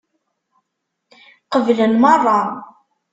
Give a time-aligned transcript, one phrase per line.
[1.51, 2.39] Qeblen meṛṛa.